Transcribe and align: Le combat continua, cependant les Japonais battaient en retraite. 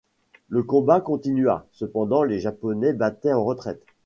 Le 0.49 0.63
combat 0.63 0.99
continua, 0.99 1.67
cependant 1.71 2.23
les 2.23 2.39
Japonais 2.39 2.91
battaient 2.91 3.33
en 3.33 3.43
retraite. 3.45 3.83